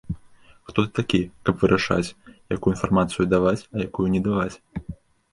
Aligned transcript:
Хто 0.67 0.75
ты 0.83 0.89
такі, 0.99 1.17
каб 1.49 1.59
вырашаць, 1.63 2.15
якую 2.55 2.73
інфармацыю 2.75 3.27
даваць, 3.35 3.67
а 3.77 3.83
якую 3.87 4.07
не 4.15 4.21
даваць? 4.29 4.55